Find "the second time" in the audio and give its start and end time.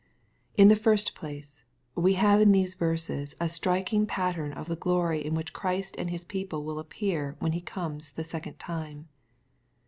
8.09-9.09